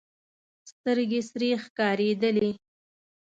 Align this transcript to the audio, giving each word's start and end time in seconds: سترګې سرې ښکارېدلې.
سترګې 0.71 1.21
سرې 1.29 1.51
ښکارېدلې. 1.63 2.51